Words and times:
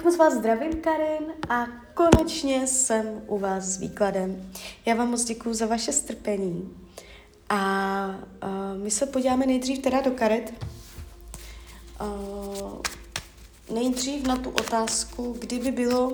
Tak 0.00 0.04
moc 0.04 0.16
vás 0.16 0.34
zdravím, 0.34 0.72
Karin, 0.80 1.32
a 1.48 1.66
konečně 1.94 2.66
jsem 2.66 3.22
u 3.26 3.38
vás 3.38 3.64
s 3.64 3.78
výkladem. 3.78 4.52
Já 4.86 4.94
vám 4.94 5.10
moc 5.10 5.24
děkuji 5.24 5.54
za 5.54 5.66
vaše 5.66 5.92
strpení. 5.92 6.76
A 7.48 8.06
uh, 8.42 8.82
my 8.82 8.90
se 8.90 9.06
podíváme 9.06 9.46
nejdřív 9.46 9.78
teda 9.78 10.00
do 10.00 10.10
karet. 10.10 10.66
Uh, 12.00 12.78
nejdřív 13.74 14.26
na 14.26 14.36
tu 14.36 14.50
otázku, 14.50 15.36
kdyby 15.38 15.70
bylo 15.70 16.12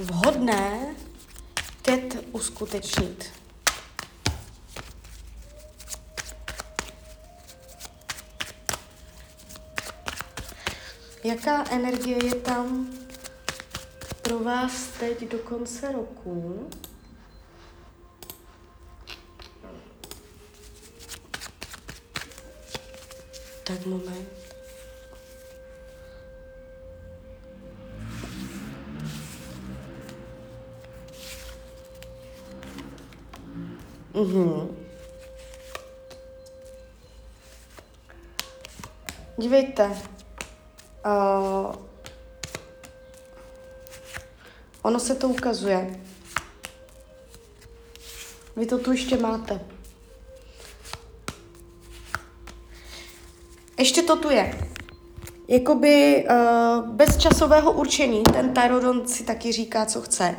vhodné 0.00 0.94
ket 1.82 2.24
uskutečnit. 2.32 3.39
Jaká 11.24 11.64
energie 11.70 12.24
je 12.24 12.34
tam 12.34 12.90
pro 14.22 14.38
vás 14.38 14.86
teď 15.00 15.28
do 15.30 15.38
konce 15.38 15.92
roku? 15.92 16.68
Tak 23.64 23.86
moment. 23.86 24.28
Mhm. 34.14 34.76
Dívejte, 39.38 39.90
Uh, 41.06 41.74
ono 44.82 45.00
se 45.00 45.14
to 45.14 45.28
ukazuje. 45.28 46.00
Vy 48.56 48.66
to 48.66 48.78
tu 48.78 48.92
ještě 48.92 49.16
máte. 49.16 49.60
Ještě 53.78 54.02
to 54.02 54.16
tu 54.16 54.30
je. 54.30 54.58
Jakoby 55.48 56.24
uh, 56.30 56.88
bez 56.88 57.16
časového 57.16 57.72
určení, 57.72 58.22
ten 58.22 58.54
Tarodon 58.54 59.08
si 59.08 59.24
taky 59.24 59.52
říká, 59.52 59.86
co 59.86 60.00
chce. 60.00 60.36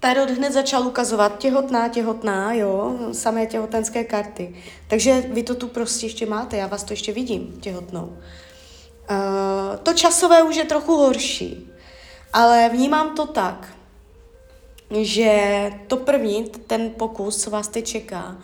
Tarot 0.00 0.30
hned 0.30 0.52
začal 0.52 0.86
ukazovat 0.86 1.38
těhotná, 1.38 1.88
těhotná, 1.88 2.52
jo, 2.52 2.98
samé 3.12 3.46
těhotenské 3.46 4.04
karty. 4.04 4.56
Takže 4.88 5.20
vy 5.20 5.42
to 5.42 5.54
tu 5.54 5.68
prostě 5.68 6.06
ještě 6.06 6.26
máte, 6.26 6.56
já 6.56 6.66
vás 6.66 6.84
to 6.84 6.92
ještě 6.92 7.12
vidím, 7.12 7.60
těhotnou. 7.60 8.18
Uh, 9.10 9.76
to 9.82 9.92
časové 9.92 10.42
už 10.42 10.56
je 10.56 10.64
trochu 10.64 10.96
horší, 10.96 11.70
ale 12.32 12.68
vnímám 12.68 13.14
to 13.14 13.26
tak, 13.26 13.68
že 15.00 15.70
to 15.86 15.96
první, 15.96 16.44
ten 16.66 16.90
pokus, 16.90 17.42
co 17.42 17.50
vás 17.50 17.68
teď 17.68 17.86
čeká, 17.86 18.36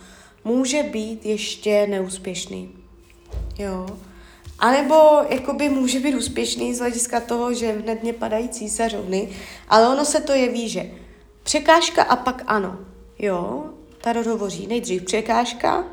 může 0.43 0.83
být 0.83 1.25
ještě 1.25 1.87
neúspěšný. 1.87 2.69
Jo. 3.57 3.85
A 4.59 4.71
nebo 4.71 4.95
jakoby 5.29 5.69
může 5.69 5.99
být 5.99 6.15
úspěšný 6.15 6.73
z 6.73 6.79
hlediska 6.79 7.19
toho, 7.19 7.53
že 7.53 7.71
hned 7.71 8.03
mě 8.03 8.13
padají 8.13 8.49
císařovny, 8.49 9.29
ale 9.69 9.87
ono 9.87 10.05
se 10.05 10.21
to 10.21 10.31
jeví, 10.31 10.69
že 10.69 10.91
překážka 11.43 12.03
a 12.03 12.15
pak 12.15 12.43
ano. 12.47 12.79
Jo, 13.19 13.63
Tarot 14.01 14.27
hovoří 14.27 14.67
nejdřív 14.67 15.03
překážka, 15.03 15.83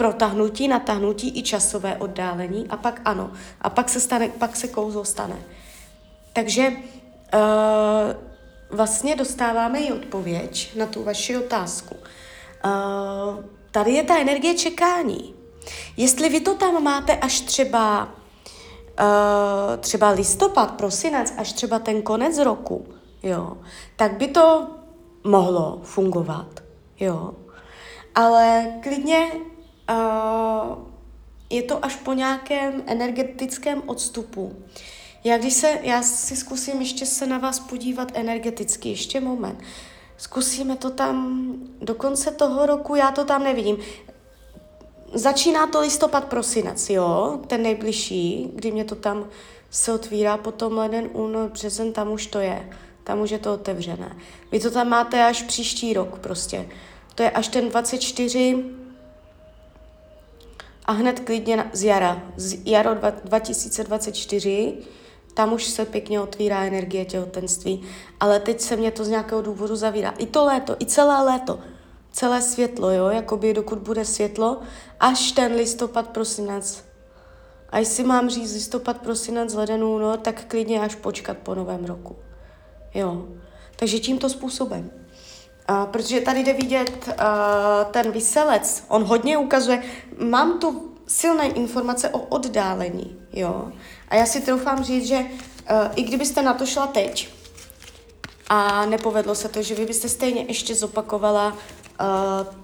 protahnutí, 0.00 0.68
natahnutí 0.68 1.38
i 1.38 1.42
časové 1.42 1.96
oddálení 1.96 2.66
a 2.68 2.76
pak 2.76 3.00
ano. 3.04 3.32
A 3.60 3.70
pak 3.70 3.88
se, 3.88 4.00
stane, 4.00 4.28
pak 4.28 4.56
se 4.56 4.68
kouzlo 4.68 5.04
stane. 5.04 5.36
Takže 6.32 6.68
uh, 6.68 6.76
vlastně 8.70 9.16
dostáváme 9.16 9.80
i 9.80 9.92
odpověď 9.92 10.76
na 10.76 10.86
tu 10.86 11.04
vaši 11.04 11.36
otázku. 11.36 11.94
Uh, 12.64 13.44
tady 13.70 13.92
je 13.92 14.02
ta 14.02 14.18
energie 14.18 14.54
čekání. 14.54 15.34
Jestli 15.96 16.28
vy 16.28 16.40
to 16.40 16.54
tam 16.54 16.82
máte 16.82 17.16
až 17.16 17.40
třeba 17.40 18.04
uh, 18.04 19.76
třeba 19.80 20.10
listopad, 20.10 20.70
prosinec, 20.70 21.34
až 21.36 21.52
třeba 21.52 21.78
ten 21.78 22.02
konec 22.02 22.38
roku, 22.38 22.86
jo, 23.22 23.56
tak 23.96 24.16
by 24.16 24.28
to 24.28 24.68
mohlo 25.24 25.80
fungovat, 25.84 26.60
jo. 27.00 27.34
Ale 28.14 28.66
klidně 28.82 29.49
uh, 29.90 30.78
je 31.50 31.62
to 31.62 31.84
až 31.84 31.96
po 31.96 32.12
nějakém 32.12 32.82
energetickém 32.86 33.82
odstupu. 33.86 34.56
Já, 35.24 35.38
když 35.38 35.54
se, 35.54 35.78
já 35.82 36.02
si 36.02 36.36
zkusím 36.36 36.80
ještě 36.80 37.06
se 37.06 37.26
na 37.26 37.38
vás 37.38 37.60
podívat 37.60 38.12
energeticky, 38.14 38.88
ještě 38.88 39.20
moment. 39.20 39.58
Zkusíme 40.16 40.76
to 40.76 40.90
tam 40.90 41.46
do 41.80 41.94
konce 41.94 42.30
toho 42.30 42.66
roku, 42.66 42.94
já 42.94 43.10
to 43.10 43.24
tam 43.24 43.44
nevidím. 43.44 43.76
Začíná 45.14 45.66
to 45.66 45.80
listopad, 45.80 46.24
prosinec, 46.24 46.90
jo, 46.90 47.40
ten 47.46 47.62
nejbližší, 47.62 48.50
kdy 48.54 48.72
mě 48.72 48.84
to 48.84 48.94
tam 48.94 49.28
se 49.70 49.92
otvírá, 49.92 50.36
potom 50.36 50.78
leden, 50.78 51.10
únor, 51.12 51.50
březen, 51.50 51.92
tam 51.92 52.12
už 52.12 52.26
to 52.26 52.38
je. 52.38 52.70
Tam 53.04 53.20
už 53.20 53.30
je 53.30 53.38
to 53.38 53.54
otevřené. 53.54 54.16
Vy 54.52 54.60
to 54.60 54.70
tam 54.70 54.88
máte 54.88 55.24
až 55.24 55.42
příští 55.42 55.92
rok 55.92 56.18
prostě. 56.18 56.68
To 57.14 57.22
je 57.22 57.30
až 57.30 57.48
ten 57.48 57.68
24, 57.68 58.64
a 60.90 60.92
hned 60.92 61.20
klidně 61.20 61.70
z 61.72 61.82
jara, 61.82 62.22
z 62.36 62.58
jaro 62.64 62.94
2024, 63.24 64.78
tam 65.34 65.52
už 65.52 65.64
se 65.64 65.84
pěkně 65.84 66.20
otvírá 66.20 66.64
energie 66.64 67.04
těhotenství, 67.04 67.82
ale 68.20 68.40
teď 68.40 68.60
se 68.60 68.76
mě 68.76 68.90
to 68.90 69.04
z 69.04 69.08
nějakého 69.08 69.42
důvodu 69.42 69.76
zavírá. 69.76 70.10
I 70.10 70.26
to 70.26 70.44
léto, 70.44 70.76
i 70.80 70.86
celé 70.86 71.24
léto, 71.24 71.58
celé 72.12 72.42
světlo, 72.42 72.90
jo, 72.90 73.08
jakoby 73.08 73.54
dokud 73.54 73.78
bude 73.78 74.04
světlo, 74.04 74.60
až 75.00 75.32
ten 75.32 75.54
listopad, 75.54 76.08
prosinec. 76.08 76.84
A 77.68 77.78
jestli 77.78 78.04
mám 78.04 78.30
říct 78.30 78.52
listopad, 78.52 78.98
prosinec, 78.98 79.54
leden, 79.54 79.84
únor, 79.84 80.18
tak 80.18 80.44
klidně 80.44 80.80
až 80.80 80.94
počkat 80.94 81.38
po 81.38 81.54
novém 81.54 81.84
roku. 81.84 82.16
Jo. 82.94 83.28
Takže 83.76 83.98
tímto 83.98 84.28
způsobem. 84.28 84.99
Uh, 85.70 85.86
protože 85.86 86.20
tady 86.20 86.40
jde 86.40 86.52
vidět 86.52 87.08
uh, 87.08 87.14
ten 87.90 88.12
vyselec, 88.12 88.84
on 88.88 89.04
hodně 89.04 89.38
ukazuje, 89.38 89.82
mám 90.18 90.58
tu 90.58 90.94
silné 91.06 91.46
informace 91.46 92.08
o 92.08 92.18
oddálení, 92.18 93.16
jo. 93.32 93.72
A 94.08 94.14
já 94.14 94.26
si 94.26 94.40
troufám 94.40 94.84
říct, 94.84 95.06
že 95.06 95.18
uh, 95.18 95.26
i 95.96 96.02
kdybyste 96.02 96.42
na 96.42 96.54
to 96.54 96.66
šla 96.66 96.86
teď 96.86 97.28
a 98.48 98.86
nepovedlo 98.86 99.34
se 99.34 99.48
to, 99.48 99.62
že 99.62 99.74
vy 99.74 99.86
byste 99.86 100.08
stejně 100.08 100.44
ještě 100.48 100.74
zopakovala 100.74 101.46
uh, 101.46 101.56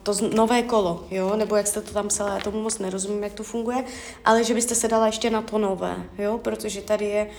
to 0.02 0.12
nové 0.34 0.62
kolo, 0.62 1.04
jo, 1.10 1.36
nebo 1.36 1.56
jak 1.56 1.66
jste 1.66 1.80
to 1.80 1.92
tam 1.92 2.08
psala, 2.08 2.34
já 2.34 2.40
tomu 2.40 2.62
moc 2.62 2.78
nerozumím, 2.78 3.22
jak 3.22 3.32
to 3.32 3.42
funguje, 3.42 3.84
ale 4.24 4.44
že 4.44 4.54
byste 4.54 4.74
se 4.74 4.88
dala 4.88 5.06
ještě 5.06 5.30
na 5.30 5.42
to 5.42 5.58
nové, 5.58 5.96
jo, 6.18 6.38
protože 6.38 6.82
tady 6.82 7.04
je 7.04 7.30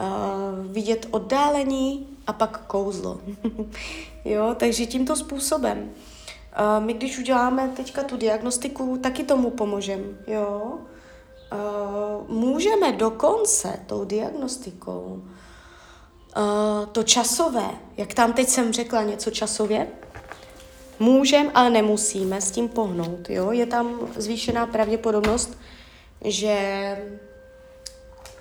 uh, 0.00 0.72
vidět 0.72 1.08
oddálení 1.10 2.06
a 2.26 2.32
pak 2.32 2.66
kouzlo. 2.66 3.20
jo, 4.24 4.54
takže 4.58 4.86
tímto 4.86 5.16
způsobem. 5.16 5.90
Uh, 6.78 6.84
my 6.84 6.92
když 6.92 7.18
uděláme 7.18 7.68
teďka 7.76 8.02
tu 8.02 8.16
diagnostiku, 8.16 8.98
taky 8.98 9.24
tomu 9.24 9.50
pomůžeme, 9.50 10.04
jo. 10.26 10.78
Uh, 11.52 12.36
můžeme 12.36 12.92
dokonce 12.92 13.80
tou 13.86 14.04
diagnostikou 14.04 15.22
uh, 16.36 16.86
to 16.92 17.02
časové, 17.02 17.70
jak 17.96 18.14
tam 18.14 18.32
teď 18.32 18.48
jsem 18.48 18.72
řekla 18.72 19.02
něco 19.02 19.30
časově, 19.30 19.88
můžeme, 20.98 21.50
ale 21.54 21.70
nemusíme 21.70 22.40
s 22.40 22.50
tím 22.50 22.68
pohnout, 22.68 23.30
jo. 23.30 23.52
Je 23.52 23.66
tam 23.66 23.98
zvýšená 24.16 24.66
pravděpodobnost, 24.66 25.58
že 26.24 26.96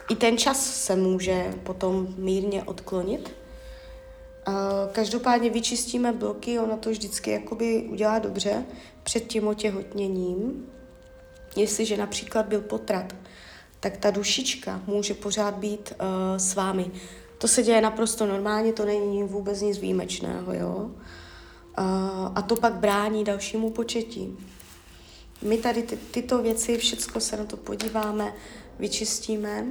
i 0.10 0.16
ten 0.16 0.38
čas 0.38 0.76
se 0.76 0.96
může 0.96 1.54
potom 1.64 2.08
mírně 2.18 2.64
odklonit. 2.64 3.32
Každopádně 4.92 5.50
vyčistíme 5.50 6.12
bloky, 6.14 6.60
ono 6.60 6.78
to 6.78 6.90
vždycky 6.90 7.32
jakoby 7.32 7.88
udělá 7.90 8.20
dobře 8.20 8.66
před 9.04 9.28
tím 9.28 9.48
otěhotněním. 9.48 10.66
Jestliže 11.56 11.98
například 11.98 12.46
byl 12.46 12.62
potrat, 12.62 13.16
tak 13.80 13.98
ta 13.98 14.12
dušička 14.12 14.82
může 14.88 15.14
pořád 15.14 15.56
být 15.56 15.94
uh, 16.00 16.06
s 16.38 16.56
vámi. 16.56 16.92
To 17.38 17.48
se 17.48 17.64
děje 17.64 17.82
naprosto 17.82 18.26
normálně, 18.26 18.74
to 18.74 18.86
není 18.86 19.24
vůbec 19.24 19.62
nic 19.62 19.78
výjimečného, 19.78 20.54
jo. 20.54 20.76
Uh, 20.78 22.32
a 22.36 22.42
to 22.42 22.56
pak 22.56 22.74
brání 22.74 23.24
dalšímu 23.24 23.70
početí. 23.70 24.38
My 25.42 25.58
tady 25.58 25.84
ty, 25.84 25.98
tyto 25.98 26.42
věci, 26.42 26.78
všechno 26.78 27.22
se 27.22 27.38
na 27.38 27.46
to 27.46 27.58
podíváme, 27.58 28.34
vyčistíme 28.80 29.66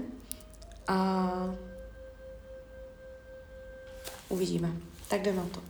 a 0.88 1.30
uvidíme. 4.28 4.72
Tak 5.08 5.22
jdeme 5.22 5.36
na 5.36 5.48
to. 5.48 5.60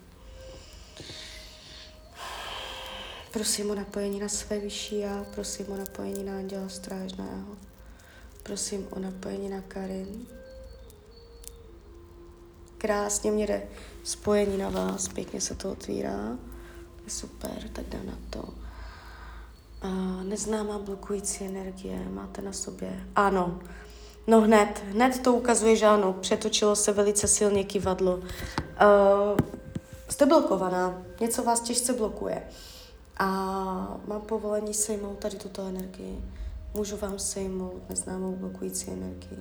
Prosím 3.33 3.71
o 3.71 3.75
napojení 3.75 4.21
na 4.21 4.29
své 4.29 4.59
vyšší 4.59 4.99
já, 4.99 5.25
prosím 5.35 5.73
o 5.73 5.77
napojení 5.77 6.25
na 6.25 6.37
anděla 6.37 6.69
strážného, 6.69 7.57
prosím 8.43 8.87
o 8.91 8.99
napojení 8.99 9.49
na 9.49 9.61
Karin. 9.61 10.27
krásně 12.79 13.31
mě 13.31 13.47
jde 13.47 13.63
spojení 14.05 14.59
na 14.59 14.69
vás, 14.69 15.09
pěkně 15.09 15.41
se 15.41 15.55
to 15.55 15.73
otvírá. 15.73 16.39
Super, 17.09 17.69
tak 17.73 17.87
jdem 17.87 18.07
na 18.07 18.19
to. 18.31 18.39
Uh, 19.85 20.23
neznámá 20.23 20.79
blokující 20.79 21.45
energie 21.45 22.09
máte 22.11 22.43
na 22.43 22.53
sobě. 22.53 23.07
Ano, 23.17 23.61
no 24.27 24.41
hned, 24.41 24.83
hned 24.91 25.23
to 25.23 25.33
ukazuje, 25.33 25.77
že 25.77 25.87
ano, 25.87 26.13
přetočilo 26.13 26.77
se 26.77 26.93
velice 26.93 27.29
silně 27.29 27.65
kivadlo. 27.65 28.17
Uh, 28.17 28.25
jste 30.09 30.27
blokovaná, 30.27 31.03
něco 31.21 31.43
vás 31.43 31.61
těžce 31.61 31.93
blokuje. 31.93 32.43
A 33.17 33.27
mám 34.07 34.21
povolení 34.21 34.75
sejmout 34.75 35.19
tady 35.19 35.37
tuto 35.37 35.67
energii. 35.67 36.25
Můžu 36.75 36.97
vám 36.97 37.19
sejmout 37.19 37.89
neznámou 37.89 38.37
blokující 38.37 38.91
energii. 38.91 39.39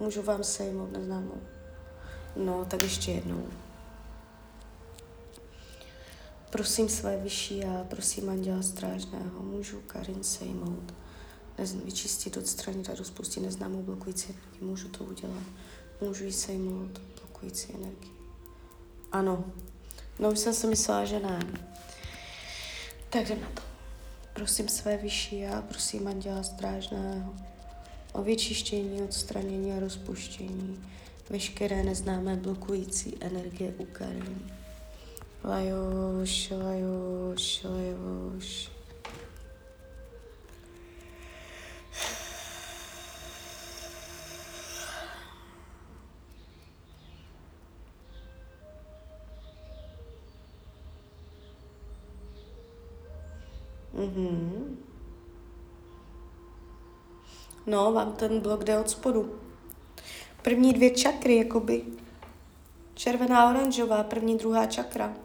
Můžu 0.00 0.22
vám 0.22 0.44
sejmout 0.44 0.92
neznámou. 0.92 1.40
No, 2.36 2.64
tak 2.64 2.82
ještě 2.82 3.12
jednou. 3.12 3.44
Prosím 6.50 6.88
své 6.88 7.16
vyšší 7.16 7.64
a 7.64 7.86
prosím 7.88 8.28
Anděla 8.28 8.62
Strážného, 8.62 9.42
můžu 9.42 9.80
Karin 9.86 10.22
sejmout, 10.22 10.94
vyčistit, 11.84 12.36
odstranit 12.36 12.90
a 12.90 12.94
rozpustit 12.94 13.42
neznámou 13.42 13.82
blokující 13.82 14.32
energii. 14.32 14.68
Můžu 14.68 14.88
to 14.88 15.04
udělat. 15.04 15.42
Můžu 16.00 16.24
jí 16.24 16.32
sejmout 16.32 17.00
blokující 17.20 17.74
energii. 17.74 18.12
Ano. 19.12 19.44
No 20.18 20.30
už 20.30 20.38
jsem 20.38 20.54
si 20.54 20.66
myslela, 20.66 21.04
že 21.04 21.20
ne. 21.20 21.40
Tak 23.10 23.24
jdem 23.24 23.40
na 23.40 23.48
to. 23.54 23.62
Prosím 24.32 24.68
své 24.68 24.96
vyšší 24.96 25.46
a 25.46 25.62
prosím 25.62 26.08
Anděla 26.08 26.42
Strážného 26.42 27.34
o 28.12 28.22
vyčištění, 28.22 29.02
odstranění 29.02 29.72
a 29.72 29.80
rozpuštění 29.80 30.84
veškeré 31.30 31.82
neznámé 31.82 32.36
blokující 32.36 33.16
energie 33.20 33.74
u 33.78 33.84
Karin. 33.84 34.52
Lajoš, 35.44 36.50
lajoš, 36.50 37.64
lajoš. 37.64 38.70
Mm-hmm. 54.02 54.76
No, 57.66 57.92
vám 57.92 58.12
ten 58.12 58.40
blok 58.40 58.64
jde 58.64 58.78
od 58.78 58.90
spodu. 58.90 59.40
První 60.42 60.72
dvě 60.72 60.90
čakry, 60.90 61.36
jakoby 61.36 61.84
červená, 62.94 63.50
oranžová, 63.50 64.04
první, 64.04 64.38
druhá 64.38 64.66
čakra. 64.66 65.16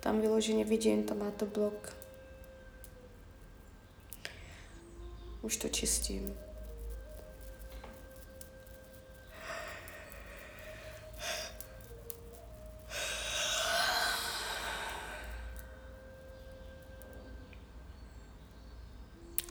Tam 0.00 0.20
vyloženě 0.20 0.64
vidím, 0.64 1.04
tam 1.04 1.18
máte 1.18 1.44
blok. 1.44 1.96
Už 5.42 5.56
to 5.56 5.68
čistím. 5.68 6.45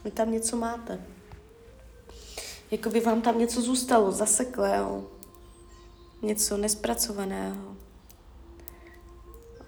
Vy 0.06 0.12
tam 0.12 0.32
něco 0.32 0.58
máte. 0.58 1.00
Jakoby 2.72 3.00
vám 3.00 3.22
tam 3.22 3.40
něco 3.40 3.62
zůstalo, 3.62 4.12
zaseklého. 4.12 5.04
Něco 6.22 6.58
nespracovaného. 6.58 7.76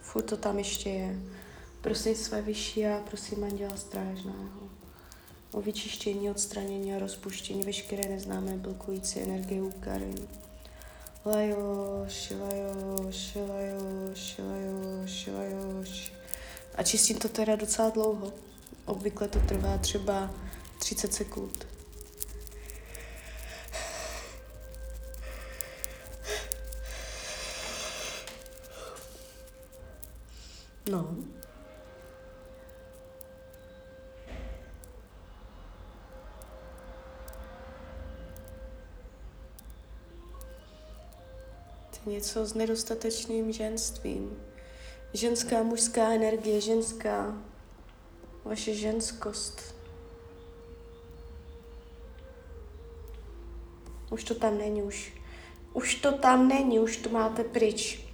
Furt 0.01 0.23
to 0.23 0.37
tam 0.37 0.57
ještě 0.57 0.89
je. 0.89 1.19
Prosím 1.81 2.15
své 2.15 2.41
vyšší 2.41 2.85
a 2.85 3.03
prosím 3.09 3.43
Anděla 3.43 3.77
Strážného 3.77 4.69
o 5.51 5.61
vyčištění, 5.61 6.29
odstranění 6.29 6.93
a 6.93 6.99
rozpuštění 6.99 7.63
veškeré 7.63 8.09
neznámé 8.09 8.57
blokující 8.57 9.19
energie 9.19 9.61
u 9.61 9.71
Karin. 9.71 10.27
Lajoš, 11.25 12.33
lajoš, 12.39 13.35
lajoš, 13.35 14.37
lajoš, 14.39 15.27
lajoš. 15.27 16.13
A 16.75 16.83
čistím 16.83 17.17
to 17.17 17.29
teda 17.29 17.55
docela 17.55 17.89
dlouho. 17.89 18.33
Obvykle 18.87 19.27
to 19.27 19.39
trvá 19.39 19.77
třeba 19.77 20.29
30 20.79 21.13
sekund. 21.13 21.67
No. 30.89 31.15
Něco 42.05 42.45
s 42.45 42.53
nedostatečným 42.53 43.51
ženstvím. 43.51 44.43
Ženská, 45.13 45.63
mužská 45.63 46.11
energie, 46.11 46.61
ženská, 46.61 47.37
vaše 48.47 48.73
ženskost. 48.73 49.75
Už 54.11 54.23
to 54.23 54.35
tam 54.35 54.57
není, 54.57 54.83
už, 54.83 55.13
už 55.73 55.95
to 55.95 56.11
tam 56.11 56.47
není, 56.47 56.79
už 56.79 56.97
to 56.97 57.09
máte 57.09 57.43
pryč. 57.43 58.07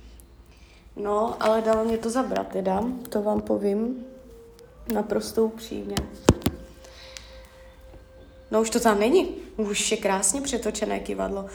No, 0.95 1.44
ale 1.44 1.62
dalo 1.62 1.85
mě 1.85 1.97
to 1.97 2.09
zabrat 2.09 2.47
teda, 2.47 2.83
to 3.09 3.21
vám 3.21 3.41
povím 3.41 4.06
naprosto 4.94 5.45
upřímně. 5.45 5.95
No 8.51 8.62
už 8.62 8.69
to 8.69 8.79
tam 8.79 9.00
není, 9.00 9.36
už 9.57 9.91
je 9.91 9.97
krásně 9.97 10.41
přetočené 10.41 11.00
kivadlo. 11.00 11.45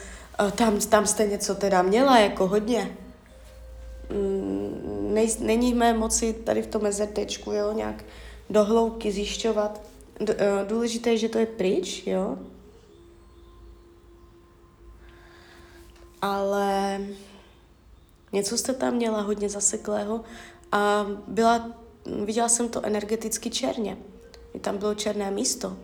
Tam, 0.55 0.79
tam 0.79 1.07
jste 1.07 1.27
něco 1.27 1.55
teda 1.55 1.81
měla, 1.81 2.19
jako 2.19 2.47
hodně. 2.47 2.97
Mm, 4.09 5.09
nej, 5.13 5.35
není 5.39 5.73
mé 5.73 5.93
moci 5.93 6.33
tady 6.33 6.61
v 6.61 6.67
tom 6.67 6.81
mezertečku, 6.81 7.51
jo, 7.51 7.73
nějak 7.73 8.03
dohloubky 8.49 9.11
zjišťovat. 9.11 9.81
Eh, 10.29 10.65
důležité 10.67 11.09
je, 11.09 11.17
že 11.17 11.29
to 11.29 11.37
je 11.37 11.45
pryč, 11.45 12.07
jo. 12.07 12.37
Ale 16.21 16.99
Něco 18.31 18.57
jste 18.57 18.73
tam 18.73 18.93
měla 18.93 19.21
hodně 19.21 19.49
zaseklého 19.49 20.23
a 20.71 21.05
byla, 21.27 21.71
viděla 22.25 22.49
jsem 22.49 22.69
to 22.69 22.85
energeticky 22.85 23.49
černě. 23.49 23.97
Tam 24.61 24.77
bylo 24.77 24.95
černé 24.95 25.31
místo. 25.31 25.77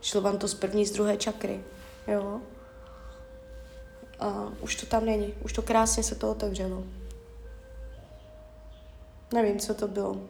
Šlo 0.00 0.20
vám 0.20 0.38
to 0.38 0.48
z 0.48 0.54
první, 0.54 0.86
z 0.86 0.90
druhé 0.90 1.16
čakry. 1.16 1.64
Jo. 2.08 2.40
A 4.20 4.52
už 4.60 4.76
to 4.76 4.86
tam 4.86 5.04
není. 5.04 5.34
Už 5.44 5.52
to 5.52 5.62
krásně 5.62 6.02
se 6.02 6.14
to 6.14 6.30
otevřelo. 6.30 6.84
Nevím, 9.34 9.58
co 9.58 9.74
to 9.74 9.88
bylo. 9.88 10.20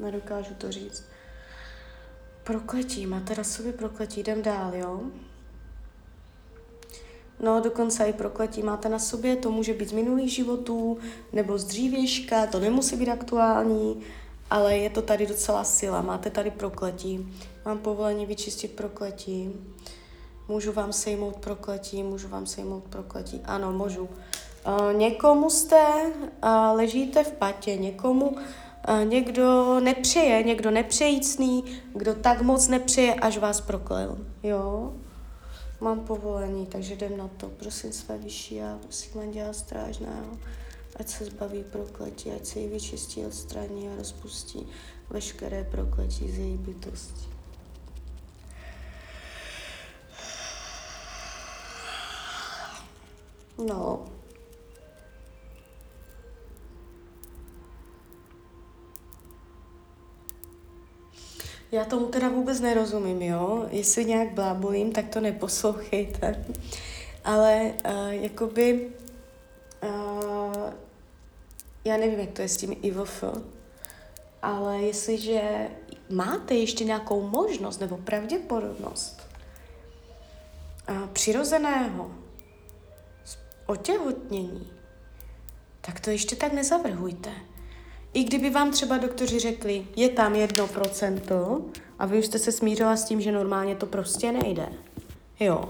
Nedokážu 0.00 0.54
to 0.54 0.72
říct. 0.72 1.04
Prokletí, 2.44 3.06
sobě 3.42 3.72
prokletí, 3.72 4.20
jdem 4.20 4.42
dál, 4.42 4.74
jo? 4.74 5.00
No, 7.40 7.60
dokonce 7.60 8.04
i 8.04 8.12
prokletí 8.12 8.62
máte 8.62 8.88
na 8.88 8.98
sobě, 8.98 9.36
to 9.36 9.50
může 9.50 9.74
být 9.74 9.88
z 9.88 9.92
minulých 9.92 10.32
životů 10.32 10.98
nebo 11.32 11.58
z 11.58 11.64
dřívějška, 11.64 12.46
to 12.46 12.60
nemusí 12.60 12.96
být 12.96 13.08
aktuální, 13.08 14.02
ale 14.50 14.76
je 14.76 14.90
to 14.90 15.02
tady 15.02 15.26
docela 15.26 15.64
sila. 15.64 16.02
Máte 16.02 16.30
tady 16.30 16.50
prokletí. 16.50 17.34
Mám 17.64 17.78
povolení 17.78 18.26
vyčistit 18.26 18.72
prokletí. 18.72 19.52
Můžu 20.48 20.72
vám 20.72 20.92
sejmout 20.92 21.36
prokletí, 21.36 22.02
můžu 22.02 22.28
vám 22.28 22.46
sejmout 22.46 22.84
prokletí. 22.84 23.40
Ano, 23.44 23.72
můžu. 23.72 24.02
Uh, 24.02 24.92
někomu 24.92 25.50
jste, 25.50 25.86
uh, 26.44 26.50
ležíte 26.72 27.24
v 27.24 27.32
patě, 27.32 27.76
někomu 27.76 28.36
někdo 29.04 29.80
nepřeje, 29.80 30.42
někdo 30.42 30.70
nepřejícný, 30.70 31.64
kdo 31.94 32.14
tak 32.14 32.42
moc 32.42 32.68
nepřeje, 32.68 33.14
až 33.14 33.38
vás 33.38 33.60
proklel. 33.60 34.18
Jo? 34.42 34.92
Mám 35.80 36.00
povolení, 36.00 36.66
takže 36.66 36.94
jdem 36.94 37.16
na 37.16 37.28
to. 37.28 37.48
Prosím 37.48 37.92
své 37.92 38.18
vyšší 38.18 38.62
a 38.62 38.78
prosím 38.82 39.20
Anděla 39.20 39.52
Strážného, 39.52 40.38
ať 40.96 41.08
se 41.08 41.24
zbaví 41.24 41.64
prokletí, 41.72 42.30
ať 42.30 42.46
se 42.46 42.58
jí 42.58 42.68
vyčistí, 42.68 43.26
odstraní 43.26 43.88
a 43.88 43.96
rozpustí 43.96 44.66
veškeré 45.10 45.64
prokletí 45.64 46.30
z 46.30 46.38
její 46.38 46.56
bytosti. 46.56 47.28
No, 53.68 54.04
Já 61.72 61.84
tomu 61.84 62.06
teda 62.06 62.28
vůbec 62.28 62.60
nerozumím, 62.60 63.22
jo. 63.22 63.66
Jestli 63.70 64.04
nějak 64.04 64.32
blábolím, 64.32 64.92
tak 64.92 65.08
to 65.08 65.20
neposlouchejte. 65.20 66.44
Ale 67.24 67.72
uh, 67.84 68.08
jakoby 68.08 68.90
Uh, 69.82 70.72
já 71.84 71.96
nevím, 71.96 72.20
jak 72.20 72.30
to 72.30 72.42
je 72.42 72.48
s 72.48 72.56
tím 72.56 72.76
IVF, 72.82 73.24
ale 74.42 74.78
jestliže 74.78 75.68
máte 76.10 76.54
ještě 76.54 76.84
nějakou 76.84 77.28
možnost 77.28 77.80
nebo 77.80 77.96
pravděpodobnost 77.96 79.28
uh, 80.90 81.06
přirozeného 81.06 82.10
otěhotnění, 83.66 84.72
tak 85.80 86.00
to 86.00 86.10
ještě 86.10 86.36
tak 86.36 86.52
nezavrhujte. 86.52 87.30
I 88.14 88.24
kdyby 88.24 88.50
vám 88.50 88.70
třeba 88.70 88.98
doktoři 88.98 89.38
řekli, 89.38 89.86
je 89.96 90.08
tam 90.08 90.34
jedno 90.34 90.66
procento 90.66 91.60
a 91.98 92.06
vy 92.06 92.18
už 92.18 92.26
jste 92.26 92.38
se 92.38 92.52
smířila 92.52 92.96
s 92.96 93.04
tím, 93.04 93.20
že 93.20 93.32
normálně 93.32 93.76
to 93.76 93.86
prostě 93.86 94.32
nejde. 94.32 94.68
Jo. 95.40 95.68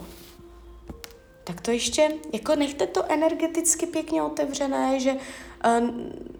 Tak 1.45 1.61
to 1.61 1.71
ještě, 1.71 2.09
jako 2.33 2.55
nechte 2.55 2.87
to 2.87 3.13
energeticky 3.13 3.87
pěkně 3.87 4.23
otevřené, 4.23 5.01
že 5.01 5.13
uh, 5.13 5.91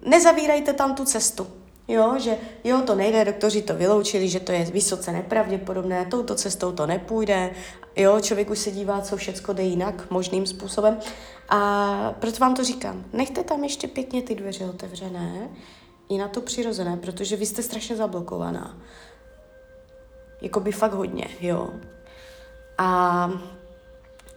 nezavírajte 0.09 0.73
tam 0.73 0.95
tu 0.95 1.05
cestu. 1.05 1.47
Jo, 1.87 2.15
že 2.19 2.37
jo, 2.63 2.81
to 2.81 2.95
nejde, 2.95 3.25
doktoři 3.25 3.61
to 3.61 3.75
vyloučili, 3.75 4.29
že 4.29 4.39
to 4.39 4.51
je 4.51 4.65
vysoce 4.65 5.11
nepravděpodobné, 5.11 6.05
touto 6.05 6.35
cestou 6.35 6.71
to 6.71 6.87
nepůjde, 6.87 7.51
jo, 7.95 8.19
člověk 8.19 8.49
už 8.49 8.59
se 8.59 8.71
dívá, 8.71 9.01
co 9.01 9.17
všecko 9.17 9.53
jde 9.53 9.63
jinak, 9.63 10.11
možným 10.11 10.45
způsobem. 10.45 10.99
A 11.49 12.13
proto 12.19 12.37
vám 12.37 12.55
to 12.55 12.63
říkám, 12.63 13.05
nechte 13.13 13.43
tam 13.43 13.63
ještě 13.63 13.87
pěkně 13.87 14.21
ty 14.21 14.35
dveře 14.35 14.65
otevřené, 14.65 15.49
i 16.11 16.17
na 16.17 16.27
to 16.27 16.41
přirozené, 16.41 16.97
protože 16.97 17.35
vy 17.35 17.45
jste 17.45 17.63
strašně 17.63 17.95
zablokovaná. 17.95 18.77
Jakoby 20.41 20.71
fakt 20.71 20.93
hodně, 20.93 21.27
jo. 21.41 21.69
A 22.77 23.31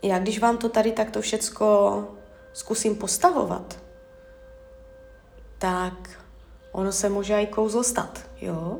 já 0.02 0.18
když 0.18 0.38
vám 0.38 0.58
to 0.58 0.68
tady 0.68 0.92
takto 0.92 1.20
všecko 1.20 2.08
zkusím 2.52 2.96
postavovat, 2.96 3.78
tak 5.58 6.20
ono 6.72 6.92
se 6.92 7.08
může 7.08 7.34
i 7.34 7.46
kouzlo 7.46 7.84
stát, 7.84 8.30
jo? 8.40 8.78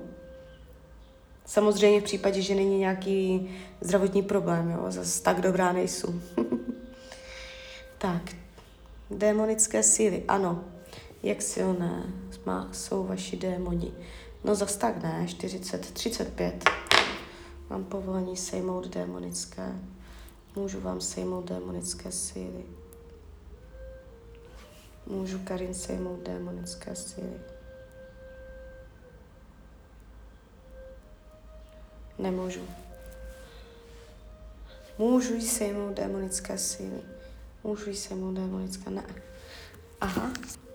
Samozřejmě 1.47 2.01
v 2.01 2.05
případě, 2.05 2.43
že 2.43 2.55
není 2.55 2.79
nějaký 2.79 3.51
zdravotní 3.81 4.23
problém, 4.23 4.71
jo? 4.71 4.85
Zase 4.89 5.23
tak 5.23 5.41
dobrá 5.41 5.73
nejsou. 5.73 6.15
tak, 7.99 8.23
démonické 9.11 9.83
síly, 9.83 10.25
ano. 10.29 10.65
Jak 11.23 11.43
silné 11.43 12.24
má, 12.47 12.69
jsou 12.73 13.05
vaši 13.07 13.37
démoni? 13.37 13.93
No 14.45 14.55
zas 14.55 14.77
tak 14.77 15.03
ne, 15.03 15.27
40, 15.29 15.93
35. 15.93 16.65
Mám 17.71 17.85
povolení 17.85 18.37
sejmout 18.37 18.89
démonické. 18.89 19.79
Můžu 20.57 20.81
vám 20.81 21.01
sejmout 21.01 21.45
démonické 21.45 22.13
síly. 22.13 22.65
Můžu 25.07 25.39
Karin 25.39 25.75
sejmout 25.75 26.21
démonické 26.21 26.97
síly. 26.97 27.41
Nemůžu. 32.19 32.61
Můžu 34.99 35.35
jí 35.35 35.43
sejmout 35.43 35.95
démonické 35.95 36.59
síly. 36.59 37.03
Můžu 37.65 37.91
jí 37.91 37.97
sejmout 37.97 38.35
démonické, 38.35 38.91
ne. 38.91 39.05
Aha, 40.01 40.31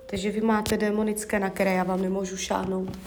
takže 0.09 0.31
vy 0.31 0.41
máte 0.41 0.77
démonické, 0.77 1.39
na 1.39 1.49
které 1.49 1.73
já 1.73 1.83
vám 1.83 2.01
nemůžu 2.01 2.37
šáhnout. 2.37 2.97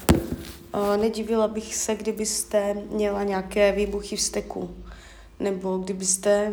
Nedivila 1.01 1.49
bych 1.49 1.75
se, 1.75 1.95
kdybyste 1.95 2.75
měla 2.75 3.25
nějaké 3.25 3.73
výbuchy 3.73 4.17
vzteku, 4.17 4.71
nebo 5.41 5.79
kdybyste 5.79 6.53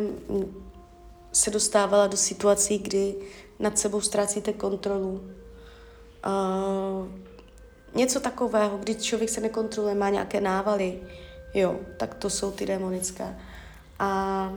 se 1.32 1.50
dostávala 1.50 2.06
do 2.06 2.16
situací, 2.16 2.78
kdy 2.78 3.14
nad 3.58 3.78
sebou 3.78 4.00
ztrácíte 4.00 4.52
kontrolu. 4.52 5.30
Něco 7.94 8.20
takového, 8.20 8.78
kdy 8.78 8.94
člověk 8.94 9.30
se 9.30 9.40
nekontroluje, 9.40 9.94
má 9.94 10.08
nějaké 10.08 10.40
návaly, 10.40 10.98
jo, 11.54 11.76
tak 11.96 12.14
to 12.14 12.30
jsou 12.30 12.50
ty 12.50 12.66
démonické. 12.66 13.38
A 13.98 14.52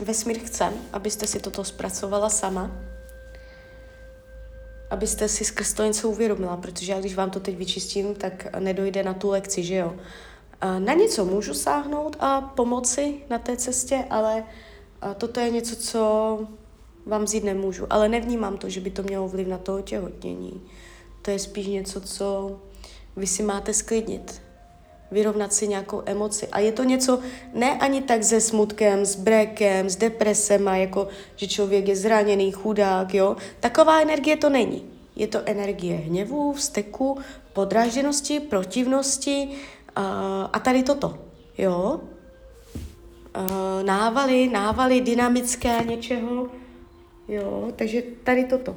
vesmír 0.00 0.38
chce, 0.38 0.72
abyste 0.92 1.26
si 1.26 1.40
toto 1.40 1.64
zpracovala 1.64 2.28
sama, 2.28 2.70
abyste 4.90 5.28
si 5.28 5.44
skrz 5.44 5.72
to 5.72 5.84
něco 5.84 6.08
uvědomila, 6.08 6.56
protože 6.56 6.92
já 6.92 7.00
když 7.00 7.14
vám 7.14 7.30
to 7.30 7.40
teď 7.40 7.56
vyčistím, 7.56 8.14
tak 8.14 8.56
nedojde 8.58 9.02
na 9.02 9.14
tu 9.14 9.30
lekci, 9.30 9.62
že 9.62 9.74
jo. 9.74 9.96
Na 10.78 10.94
něco 10.94 11.24
můžu 11.24 11.54
sáhnout 11.54 12.16
a 12.20 12.40
pomoci 12.40 13.14
na 13.30 13.38
té 13.38 13.56
cestě, 13.56 14.04
ale 14.10 14.44
toto 15.16 15.40
je 15.40 15.50
něco, 15.50 15.76
co 15.76 16.40
vám 17.06 17.24
vzít 17.24 17.44
nemůžu. 17.44 17.86
Ale 17.90 18.08
nevnímám 18.08 18.58
to, 18.58 18.68
že 18.68 18.80
by 18.80 18.90
to 18.90 19.02
mělo 19.02 19.28
vliv 19.28 19.48
na 19.48 19.58
to 19.58 19.76
otěhotnění. 19.76 20.62
To 21.22 21.30
je 21.30 21.38
spíš 21.38 21.66
něco, 21.66 22.00
co 22.00 22.58
vy 23.16 23.26
si 23.26 23.42
máte 23.42 23.74
sklidnit. 23.74 24.42
Vyrovnat 25.10 25.52
si 25.52 25.68
nějakou 25.68 26.02
emoci. 26.06 26.48
A 26.48 26.58
je 26.58 26.72
to 26.72 26.84
něco 26.84 27.18
ne 27.54 27.78
ani 27.78 28.02
tak 28.02 28.24
se 28.24 28.40
smutkem, 28.40 29.06
s 29.06 29.16
brekem, 29.16 29.90
s 29.90 29.96
depresem, 29.96 30.68
a 30.68 30.76
jako 30.76 31.08
že 31.36 31.48
člověk 31.48 31.88
je 31.88 31.96
zraněný, 31.96 32.52
chudák, 32.52 33.14
jo. 33.14 33.36
Taková 33.60 34.00
energie 34.00 34.36
to 34.36 34.50
není. 34.50 34.84
Je 35.16 35.26
to 35.26 35.38
energie 35.44 35.96
hněvu, 35.96 36.52
vzteku, 36.52 37.18
podrážděnosti, 37.52 38.40
protivnosti, 38.40 39.48
a 40.52 40.58
tady 40.58 40.82
toto, 40.82 41.18
jo. 41.58 42.00
návaly, 43.82 44.48
návaly 44.48 45.00
dynamické 45.00 45.84
něčeho, 45.84 46.48
jo, 47.28 47.72
takže 47.76 48.02
tady 48.24 48.44
toto. 48.44 48.76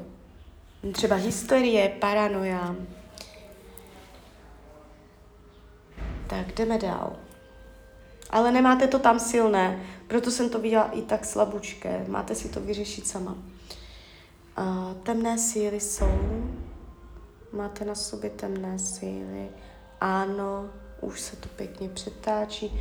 Třeba 0.92 1.16
hysterie, 1.16 1.92
paranoja. 2.00 2.76
Tak 6.32 6.54
jdeme 6.56 6.78
dál. 6.78 7.16
Ale 8.30 8.52
nemáte 8.52 8.88
to 8.88 9.00
tam 9.00 9.20
silné, 9.20 9.84
proto 10.08 10.32
jsem 10.32 10.50
to 10.50 10.60
viděla 10.60 10.92
i 10.92 11.02
tak 11.02 11.26
slabučké. 11.26 12.06
Máte 12.08 12.36
si 12.36 12.50
to 12.50 12.60
vyřešit 12.60 13.08
sama. 13.08 13.32
Uh, 13.32 14.94
temné 15.04 15.38
síly 15.38 15.80
jsou. 15.80 16.46
Máte 17.54 17.86
na 17.86 17.96
sobě 17.96 18.30
temné 18.30 18.80
síly. 18.80 19.50
Ano, 20.02 20.70
už 21.02 21.22
se 21.22 21.36
to 21.36 21.50
pěkně 21.50 21.90
přetáčí, 21.90 22.80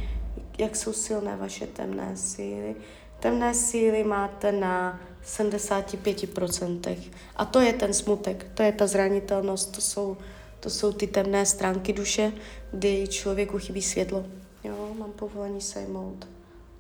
jak 0.59 0.77
jsou 0.77 0.93
silné 0.93 1.37
vaše 1.37 1.67
temné 1.67 2.17
síly. 2.17 2.77
Temné 3.21 3.55
síly 3.55 4.05
máte 4.05 4.53
na 4.53 5.01
75%. 5.25 6.97
A 7.37 7.45
to 7.45 7.61
je 7.61 7.73
ten 7.73 7.95
smutek, 7.95 8.47
to 8.55 8.63
je 8.63 8.73
ta 8.73 8.87
zranitelnost, 8.87 9.75
to 9.75 9.81
jsou, 9.81 10.17
to 10.61 10.71
jsou 10.71 10.93
ty 10.93 11.07
temné 11.07 11.47
stránky 11.47 11.93
duše, 11.93 12.33
kdy 12.73 13.09
člověku 13.09 13.59
chybí 13.59 13.83
světlo. 13.83 14.27
Jo, 14.65 14.95
mám 14.99 15.13
povolení 15.13 15.61
sejmout. 15.61 16.29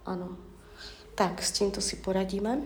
Ano. 0.07 0.37
Tak, 1.15 1.43
s 1.43 1.53
tímto 1.53 1.81
si 1.81 1.97
poradíme. 1.97 2.59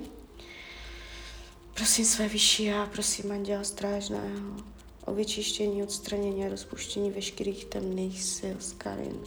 Prosím 1.75 2.05
své 2.05 2.29
vyšší 2.29 2.73
a 2.73 2.87
prosím 2.93 3.33
Anděla 3.33 3.65
Strážného 3.65 4.57
o 5.05 5.15
vyčištění, 5.15 5.83
odstranění 5.83 6.47
a 6.47 6.49
rozpuštění 6.49 7.11
veškerých 7.11 7.65
temných 7.65 8.23
sil 8.35 8.57
z 8.61 8.73
Karin. 8.73 9.21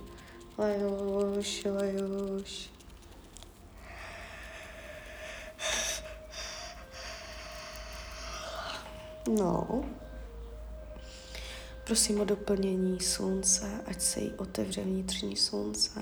Lajoš, 0.58 1.66
lajoš. 1.66 2.70
No. 9.28 9.84
Prosím 11.88 12.22
o 12.22 12.26
doplnění 12.26 13.00
slunce, 13.00 13.82
ať 13.86 14.02
se 14.02 14.20
jí 14.20 14.34
otevře 14.34 14.82
vnitřní 14.82 15.36
slunce, 15.36 16.00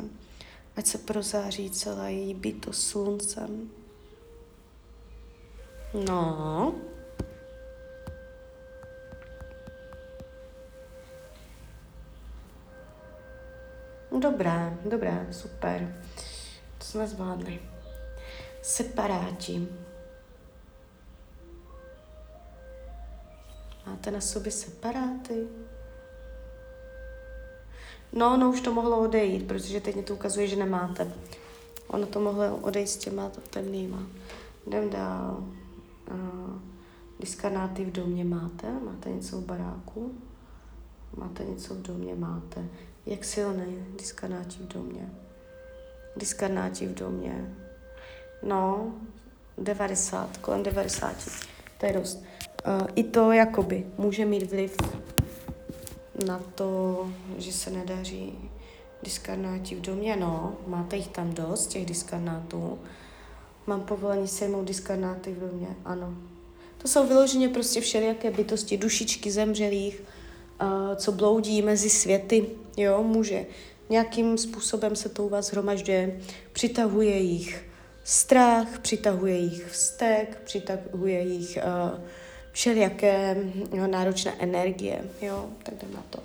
ať 0.76 0.86
se 0.86 0.98
prozáří 0.98 1.70
celá 1.70 2.08
její 2.08 2.34
bytost 2.34 2.88
sluncem. 2.88 3.70
No. 6.08 6.76
Dobré, 14.20 14.78
dobré, 14.90 15.28
super. 15.32 16.02
To 16.78 16.86
jsme 16.86 17.08
zvládli. 17.08 17.60
Separáti. 18.62 19.68
Máte 23.86 24.12
na 24.12 24.22
sobě 24.22 24.52
separáty? 24.52 25.48
No, 28.16 28.38
no 28.38 28.50
už 28.50 28.62
to 28.62 28.74
mohlo 28.74 29.00
odejít, 29.00 29.48
protože 29.48 29.82
teď 29.82 29.96
mě 29.96 30.04
to 30.04 30.14
ukazuje, 30.14 30.48
že 30.48 30.56
nemáte. 30.56 31.12
Ono 31.88 32.08
to 32.08 32.20
mohlo 32.20 32.58
odejít 32.58 32.88
s 32.88 32.98
těma 32.98 33.32
temnýma. 33.50 34.04
Jdem 34.68 34.90
dál. 34.90 35.44
Uh, 36.12 36.60
diskarnáty 37.20 37.86
v 37.86 37.92
domě 37.92 38.26
máte? 38.26 38.72
Máte 38.86 39.10
něco 39.10 39.38
v 39.38 39.46
baráku? 39.46 40.12
Máte 41.18 41.44
něco 41.44 41.76
v 41.76 41.82
domě? 41.82 42.16
Máte. 42.16 42.66
Jak 43.06 43.26
silný 43.26 43.86
diskanáti 43.98 44.58
v 44.58 44.68
domě. 44.68 45.10
Diskanáti 46.18 46.88
v 46.88 46.94
domě. 46.94 47.56
No, 48.44 48.94
90, 49.58 50.38
kolem 50.38 50.64
90. 50.64 51.16
To 51.78 51.86
je 51.86 51.94
dost. 51.94 52.24
Uh, 52.68 52.88
I 52.96 53.04
to 53.04 53.32
jakoby 53.32 53.86
může 53.98 54.26
mít 54.26 54.52
vliv 54.52 54.78
na 56.26 56.42
to, 56.56 57.08
že 57.38 57.54
se 57.54 57.70
nedaří 57.70 58.50
diskarnáti 59.04 59.76
v 59.76 59.82
domě. 59.82 60.16
No, 60.16 60.58
máte 60.68 60.96
jich 60.96 61.08
tam 61.08 61.34
dost, 61.34 61.68
těch 61.68 61.86
diskarnátů. 61.86 62.80
Mám 63.68 63.82
povolení 63.82 64.28
sejmout 64.28 64.66
diskarnáty 64.66 65.32
v 65.32 65.40
domě, 65.40 65.68
ano. 65.86 66.14
To 66.78 66.88
jsou 66.88 67.08
vyloženě 67.08 67.50
prostě 67.50 67.82
všelijaké 67.82 68.32
bytosti, 68.32 68.78
dušičky 68.78 69.32
zemřelých, 69.32 70.04
uh, 70.62 70.96
co 70.96 71.12
bloudí 71.12 71.62
mezi 71.62 71.90
světy, 71.90 72.46
jo, 72.78 73.04
může. 73.04 73.46
Nějakým 73.90 74.38
způsobem 74.38 74.96
se 74.96 75.10
to 75.10 75.24
u 75.24 75.30
vás 75.30 75.52
hromažďuje, 75.52 76.20
přitahuje 76.54 77.18
jich 77.18 77.66
strach, 78.04 78.80
přitahuje 78.80 79.38
jich 79.38 79.66
vztek, 79.66 80.42
přitahuje 80.44 81.22
jich 81.22 81.58
uh, 81.58 82.00
všelijaké 82.56 83.36
jo, 83.74 83.88
náročné 83.88 84.36
energie, 84.40 85.02
jo, 85.22 85.50
tak 85.64 85.74
jdem 85.74 85.94
na 85.94 86.04
to. 86.10 86.20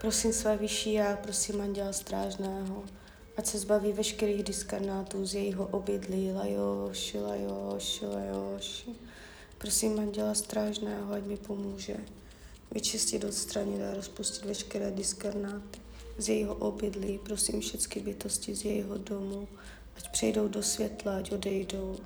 Prosím 0.00 0.32
své 0.32 0.56
vyšší 0.56 0.92
já, 0.92 1.16
prosím 1.16 1.60
Anděla 1.60 1.92
Strážného, 1.92 2.84
ať 3.36 3.46
se 3.46 3.58
zbaví 3.58 3.92
veškerých 3.92 4.42
diskarnátů 4.42 5.26
z 5.26 5.34
jejího 5.34 5.66
obydlí, 5.66 6.32
lajoši, 6.32 7.18
lajoši, 7.18 8.06
lajoši. 8.06 8.90
Prosím 9.58 10.00
Anděla 10.00 10.34
Strážného, 10.34 11.12
ať 11.12 11.24
mi 11.24 11.36
pomůže 11.36 11.96
vyčistit, 12.70 13.24
odstranit 13.24 13.82
a 13.82 13.94
rozpustit 13.94 14.44
veškeré 14.44 14.90
diskarnáty 14.90 15.78
z 16.18 16.28
jejího 16.28 16.54
obydlí. 16.54 17.20
Prosím 17.24 17.60
všechny 17.60 18.02
bytosti 18.02 18.54
z 18.54 18.64
jejího 18.64 18.98
domu, 18.98 19.48
ať 19.98 20.08
přejdou 20.08 20.48
do 20.48 20.62
světla, 20.62 21.16
ať 21.16 21.32
odejdou. 21.32 21.96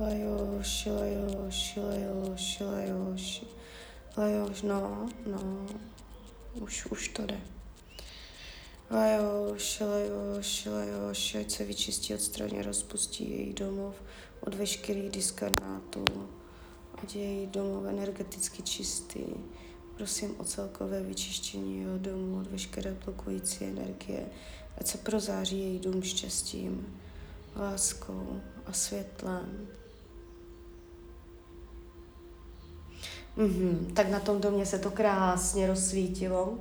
Lajoši, 0.00 0.90
lajoši, 0.90 1.80
lajoši, 1.80 2.64
lajoši. 2.64 3.46
Lajoš, 4.16 4.62
no, 4.62 5.08
no, 5.26 5.66
už, 6.54 6.86
už 6.86 7.08
to 7.08 7.22
jde. 7.22 7.40
Lajoš, 8.90 9.80
lajoš, 9.80 10.66
lajoš, 10.66 11.34
ať 11.34 11.50
se 11.50 11.64
vyčistí, 11.64 12.14
odstraně, 12.14 12.62
rozpustí 12.62 13.30
její 13.30 13.52
domov 13.52 13.94
od 14.40 14.54
veškerých 14.54 15.10
diskarnátů, 15.10 16.04
ať 17.02 17.14
je 17.14 17.22
její 17.22 17.46
domov 17.46 17.86
energeticky 17.86 18.62
čistý. 18.62 19.24
Prosím 19.96 20.40
o 20.40 20.44
celkové 20.44 21.02
vyčištění 21.02 21.80
jeho 21.80 21.98
domu 21.98 22.38
od 22.40 22.46
veškeré 22.46 22.96
blokující 23.04 23.64
energie, 23.64 24.26
ať 24.78 24.86
se 24.86 24.98
prozáří 24.98 25.58
její 25.58 25.78
dům 25.78 26.02
štěstím, 26.02 27.00
láskou 27.56 28.40
a 28.66 28.72
světlem. 28.72 29.68
Mm-hmm. 33.38 33.92
Tak 33.92 34.08
na 34.08 34.20
tom 34.20 34.40
domě 34.40 34.66
se 34.66 34.78
to 34.78 34.90
krásně 34.90 35.66
rozsvítilo. 35.66 36.58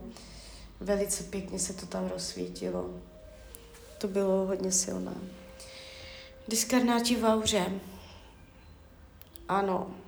Velice 0.79 1.23
pěkně 1.23 1.59
se 1.59 1.73
to 1.73 1.85
tam 1.85 2.09
rozsvítilo. 2.09 2.89
To 3.97 4.07
bylo 4.07 4.45
hodně 4.45 4.71
silné. 4.71 5.13
Diskarnáti 6.47 7.15
v 7.15 7.23
auře. 7.23 7.71
Ano. 9.47 10.04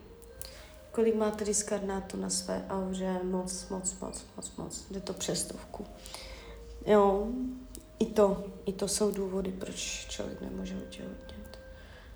Kolik 0.98 1.16
máte 1.16 1.46
diskarnátu 1.46 2.18
na 2.18 2.30
své 2.30 2.66
auře? 2.70 3.20
Moc, 3.24 3.70
moc, 3.70 4.00
moc, 4.02 4.26
moc, 4.36 4.52
moc. 4.58 4.86
Jde 4.92 5.00
to 5.00 5.14
přes 5.14 5.42
stovku. 5.42 5.86
Jo, 6.86 7.28
i 8.00 8.06
to, 8.06 8.44
i 8.66 8.74
to 8.74 8.88
jsou 8.88 9.12
důvody, 9.12 9.52
proč 9.52 10.08
člověk 10.10 10.42
nemůže 10.42 10.76
otěhotnět. 10.76 11.60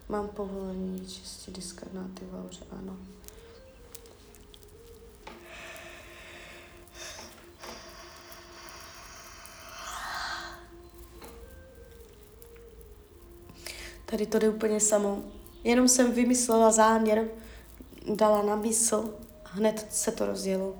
Mám 0.09 0.27
povolení 0.27 1.07
čistě 1.07 1.51
diskarnáty 1.51 2.25
v 2.31 2.45
auře, 2.45 2.65
ano. 2.71 2.97
Tady 14.05 14.25
to 14.25 14.39
jde 14.39 14.49
úplně 14.49 14.79
samo. 14.79 15.23
Jenom 15.63 15.87
jsem 15.87 16.11
vymyslela 16.11 16.71
záměr, 16.71 17.27
dala 18.15 18.41
na 18.41 18.55
mysl 18.55 19.19
a 19.45 19.49
hned 19.49 19.87
se 19.89 20.11
to 20.11 20.25
rozjelo. 20.25 20.75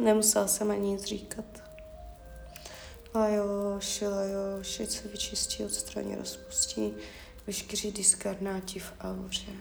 Nemusela 0.00 0.46
jsem 0.46 0.70
ani 0.70 0.90
nic 0.90 1.04
říkat. 1.04 1.44
A 3.14 3.26
jo, 3.26 3.76
šila 3.78 4.22
jo, 4.22 4.62
šit 4.62 4.92
se 4.92 5.08
vyčistí, 5.08 5.64
odstraní, 5.64 6.16
rozpustí 6.16 6.94
veškerý 7.46 7.92
diskarnáti 7.92 8.78
v 8.78 8.92
auře. 9.00 9.52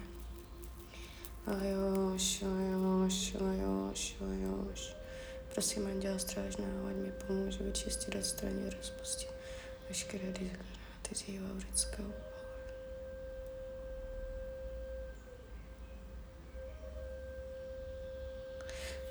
A 1.47 1.51
jo, 1.51 2.17
šila 2.17 2.62
jo, 2.71 3.10
šila 3.10 3.54
jo, 3.54 3.91
šila 3.93 4.34
jo. 4.34 4.67
Prosím, 5.54 5.88
anděla 5.88 6.19
strážného, 6.19 6.88
ať 6.88 6.95
mi 6.95 7.12
pomůže 7.27 7.63
vyčistit, 7.63 8.15
odstranit, 8.15 8.73
rozpustit 8.77 9.30
veškeré 9.89 10.32
diskarnáty 10.32 11.15
z 11.15 11.27
jeho 11.27 11.47
aurického 11.51 12.12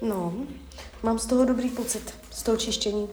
No, 0.02 0.34
mám 1.02 1.18
z 1.18 1.26
toho 1.26 1.44
dobrý 1.44 1.70
pocit, 1.70 2.14
z 2.30 2.42
toho 2.42 2.56
čištění. 2.56 3.08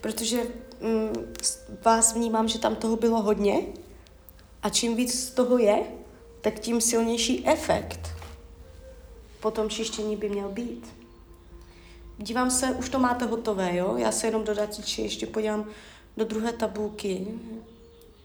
Protože 0.00 0.42
mm, 0.80 1.34
vás 1.84 2.14
vnímám, 2.14 2.48
že 2.48 2.58
tam 2.58 2.76
toho 2.76 2.96
bylo 2.96 3.22
hodně 3.22 3.66
a 4.62 4.68
čím 4.68 4.96
víc 4.96 5.28
z 5.28 5.30
toho 5.30 5.58
je, 5.58 5.82
tak 6.40 6.58
tím 6.58 6.80
silnější 6.80 7.46
efekt 7.46 8.16
po 9.40 9.50
tom 9.50 9.70
čištění 9.70 10.16
by 10.16 10.28
měl 10.28 10.48
být. 10.48 10.86
Dívám 12.18 12.50
se, 12.50 12.66
už 12.66 12.88
to 12.88 12.98
máte 12.98 13.24
hotové, 13.24 13.76
jo? 13.76 13.96
Já 13.96 14.12
se 14.12 14.26
jenom 14.26 14.44
dodatečně 14.44 15.04
ještě 15.04 15.26
podívám 15.26 15.68
do 16.16 16.24
druhé 16.24 16.52
tabulky. 16.52 17.26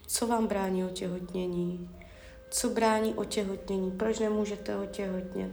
Co 0.08 0.28
vám 0.28 0.48
brání 0.48 0.86
otěhotnění? 0.86 1.90
Co 2.50 2.70
brání 2.70 3.14
otěhotnění? 3.14 3.92
Proč 3.92 4.20
nemůžete 4.20 4.78
otěhotnět? 4.78 5.52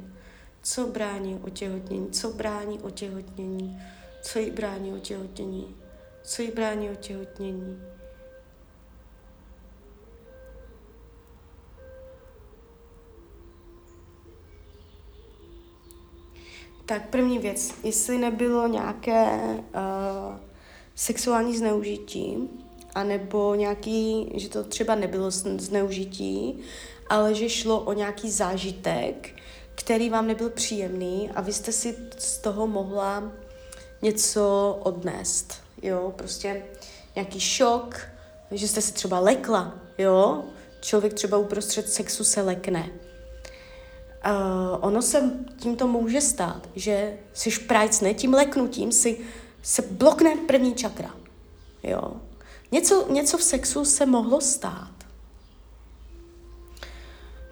Co 0.62 0.86
brání 0.86 1.40
otěhotnění? 1.42 2.10
Co 2.10 2.32
brání 2.32 2.80
otěhotnění? 2.80 3.82
Co 4.22 4.38
jí 4.38 4.50
brání 4.50 4.92
otěhotnění? 4.92 5.76
Co 6.22 6.42
jí 6.42 6.50
brání 6.50 6.90
otěhotnění? 6.90 7.82
Tak 16.86 17.08
první 17.08 17.38
věc, 17.38 17.74
jestli 17.84 18.18
nebylo 18.18 18.66
nějaké 18.66 19.38
uh, 19.38 20.36
sexuální 20.94 21.56
zneužití, 21.56 22.50
anebo 22.94 23.54
nějaký, 23.54 24.32
že 24.34 24.48
to 24.48 24.64
třeba 24.64 24.94
nebylo 24.94 25.30
zneužití, 25.30 26.60
ale 27.08 27.34
že 27.34 27.48
šlo 27.48 27.80
o 27.80 27.92
nějaký 27.92 28.30
zážitek, 28.30 29.34
který 29.88 30.10
vám 30.10 30.26
nebyl 30.26 30.50
příjemný 30.50 31.30
a 31.34 31.40
vy 31.40 31.52
jste 31.52 31.72
si 31.72 31.96
z 32.18 32.38
toho 32.38 32.66
mohla 32.66 33.32
něco 34.02 34.78
odnést, 34.82 35.54
jo, 35.82 36.12
prostě 36.16 36.62
nějaký 37.14 37.40
šok, 37.40 38.00
že 38.50 38.68
jste 38.68 38.80
se 38.80 38.92
třeba 38.92 39.20
lekla, 39.20 39.74
jo, 39.98 40.44
člověk 40.80 41.14
třeba 41.14 41.38
uprostřed 41.38 41.90
sexu 41.90 42.24
se 42.24 42.42
lekne. 42.42 42.90
Uh, 44.26 44.78
ono 44.80 45.02
se 45.02 45.30
tímto 45.56 45.86
může 45.86 46.20
stát, 46.20 46.68
že 46.76 47.18
si 47.34 47.50
šprajcne 47.50 48.14
tím 48.14 48.34
leknutím, 48.34 48.92
si 48.92 49.18
se 49.62 49.82
blokne 49.82 50.36
první 50.36 50.74
čakra, 50.74 51.14
jo. 51.82 52.12
Něco, 52.72 53.12
něco 53.12 53.38
v 53.38 53.42
sexu 53.42 53.84
se 53.84 54.06
mohlo 54.06 54.40
stát 54.40 54.97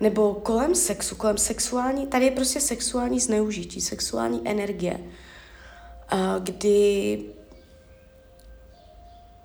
nebo 0.00 0.34
kolem 0.34 0.74
sexu, 0.74 1.16
kolem 1.16 1.38
sexuální, 1.38 2.06
tady 2.06 2.24
je 2.24 2.30
prostě 2.30 2.60
sexuální 2.60 3.20
zneužití, 3.20 3.80
sexuální 3.80 4.40
energie, 4.44 5.00
kdy 6.38 7.24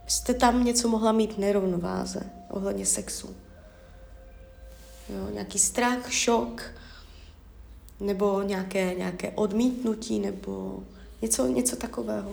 jste 0.08 0.34
tam 0.34 0.64
něco 0.64 0.88
mohla 0.88 1.12
mít 1.12 1.38
nerovnováze 1.38 2.30
ohledně 2.50 2.86
sexu. 2.86 3.36
Jo, 5.10 5.30
nějaký 5.34 5.60
strach, 5.60 6.12
šok, 6.12 6.64
nebo 8.00 8.42
nějaké, 8.42 8.94
nějaké 8.94 9.32
odmítnutí, 9.32 10.20
nebo 10.20 10.84
něco, 11.22 11.48
něco 11.48 11.76
takového. 11.76 12.32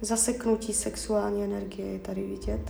Zaseknutí 0.00 0.74
sexuální 0.74 1.44
energie 1.44 1.92
je 1.92 1.98
tady 1.98 2.22
vidět. 2.26 2.60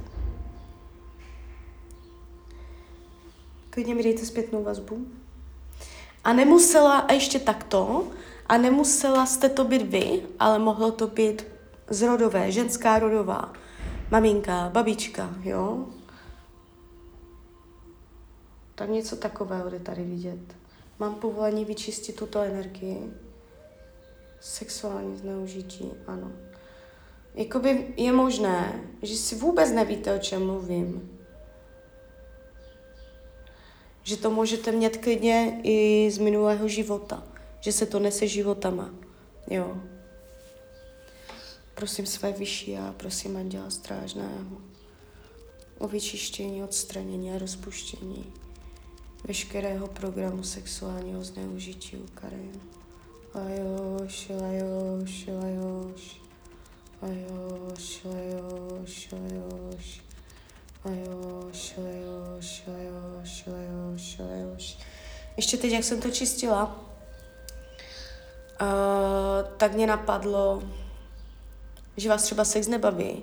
Klidně 3.70 3.94
mi 3.94 4.02
dejte 4.02 4.26
zpětnou 4.26 4.64
vazbu. 4.64 5.06
A 6.24 6.32
nemusela, 6.32 6.98
a 6.98 7.12
ještě 7.12 7.38
takto, 7.38 8.08
a 8.46 8.58
nemusela 8.58 9.26
jste 9.26 9.48
to 9.48 9.64
být 9.64 9.82
vy, 9.82 10.22
ale 10.38 10.58
mohlo 10.58 10.92
to 10.92 11.06
být 11.06 11.46
z 11.90 12.02
rodové, 12.02 12.52
ženská 12.52 12.98
rodová, 12.98 13.52
maminka, 14.10 14.70
babička, 14.72 15.34
jo? 15.42 15.86
Tak 18.74 18.90
něco 18.90 19.16
takového 19.16 19.70
jde 19.70 19.78
tady 19.78 20.04
vidět. 20.04 20.40
Mám 20.98 21.14
povolení 21.14 21.64
vyčistit 21.64 22.16
tuto 22.16 22.38
energii. 22.38 23.12
Sexuální 24.40 25.16
zneužití, 25.16 25.92
ano. 26.06 26.32
Jakoby 27.34 27.94
je 27.96 28.12
možné, 28.12 28.80
že 29.02 29.16
si 29.16 29.34
vůbec 29.34 29.72
nevíte, 29.72 30.14
o 30.14 30.18
čem 30.18 30.46
mluvím. 30.46 31.19
Že 34.02 34.16
to 34.16 34.30
můžete 34.30 34.72
mít 34.72 34.96
klidně 34.96 35.60
i 35.62 36.08
z 36.10 36.18
minulého 36.18 36.68
života. 36.68 37.22
Že 37.60 37.72
se 37.72 37.86
to 37.86 37.98
nese 37.98 38.26
životama. 38.26 38.90
Jo. 39.50 39.76
Prosím 41.74 42.06
své 42.06 42.32
vyšší 42.32 42.76
a 42.76 42.94
prosím 42.96 43.36
Anděla 43.36 43.70
Strážného 43.70 44.58
o 45.78 45.88
vyčištění, 45.88 46.62
odstranění 46.62 47.32
a 47.32 47.38
rozpuštění 47.38 48.32
veškerého 49.24 49.86
programu 49.86 50.42
sexuálního 50.42 51.24
zneužití 51.24 51.96
u 51.96 52.06
Karen. 52.14 52.60
Lajoš, 53.34 54.28
lajoš, 54.28 55.26
lajoš, 55.26 56.20
lajoš, 57.02 58.04
lajoš, 58.04 59.08
lajoš, 59.12 59.12
lajoš, 59.12 60.02
lajoš, 60.84 61.74
Ještě 65.40 65.56
teď, 65.56 65.72
jak 65.72 65.84
jsem 65.84 66.00
to 66.00 66.10
čistila, 66.10 66.84
uh, 68.62 68.68
tak 69.56 69.72
mě 69.72 69.86
napadlo, 69.86 70.62
že 71.96 72.08
vás 72.08 72.22
třeba 72.22 72.44
sex 72.44 72.68
nebaví 72.68 73.22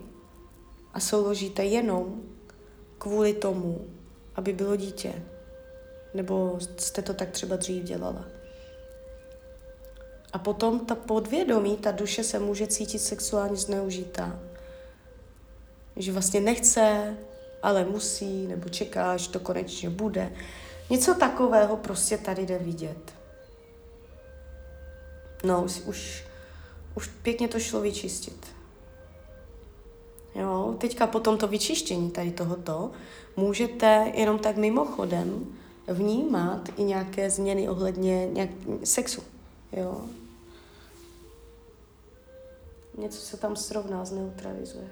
a 0.94 1.00
souložíte 1.00 1.66
jenom 1.66 2.22
kvůli 2.98 3.34
tomu, 3.34 3.88
aby 4.36 4.54
bylo 4.54 4.76
dítě. 4.76 5.14
Nebo 6.14 6.60
jste 6.78 7.02
to 7.02 7.14
tak 7.14 7.30
třeba 7.30 7.56
dřív 7.56 7.84
dělala. 7.84 8.26
A 10.34 10.40
potom 10.40 10.80
ta 10.80 10.96
podvědomí, 10.96 11.78
ta 11.78 11.92
duše 11.92 12.24
se 12.24 12.40
může 12.40 12.68
cítit 12.68 13.00
sexuálně 13.00 13.56
zneužitá. 13.56 14.40
Že 15.96 16.12
vlastně 16.12 16.42
nechce, 16.42 17.18
ale 17.64 17.86
musí, 17.86 18.48
nebo 18.48 18.70
čeká, 18.70 19.18
že 19.18 19.30
to 19.30 19.40
konečně 19.40 19.90
bude. 19.90 20.32
Něco 20.90 21.16
takového 21.16 21.78
prostě 21.78 22.18
tady 22.18 22.46
jde 22.46 22.58
vidět. 22.58 23.14
No, 25.44 25.64
už, 25.64 25.82
už, 25.86 26.24
už 26.96 27.08
pěkně 27.08 27.48
to 27.48 27.60
šlo 27.60 27.82
vyčistit. 27.82 28.48
Jo, 30.36 30.76
teďka 30.78 31.08
po 31.08 31.20
tomto 31.20 31.48
vyčištění 31.48 32.12
tady 32.12 32.32
tohoto 32.32 32.92
můžete 33.36 34.12
jenom 34.16 34.40
tak 34.40 34.58
mimochodem 34.58 35.56
vnímat 35.88 36.70
i 36.78 36.84
nějaké 36.84 37.30
změny 37.30 37.70
ohledně 37.70 38.28
nějak, 38.28 38.50
sexu. 38.84 39.24
Jo. 39.72 40.02
Něco 42.98 43.22
se 43.22 43.38
tam 43.38 43.56
srovná, 43.56 44.06
zneutralizuje. 44.06 44.90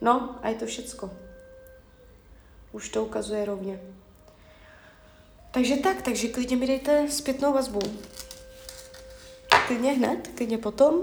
No 0.00 0.38
a 0.42 0.48
je 0.48 0.54
to 0.54 0.66
všecko. 0.66 1.10
Už 2.72 2.88
to 2.88 3.04
ukazuje 3.04 3.44
rovně. 3.44 3.80
Takže 5.50 5.76
tak, 5.76 6.02
takže 6.02 6.28
klidně 6.28 6.56
mi 6.56 6.66
dejte 6.66 7.10
zpětnou 7.10 7.52
vazbu. 7.52 7.80
Klidně 9.66 9.92
hned, 9.92 10.30
klidně 10.34 10.58
potom. 10.58 10.94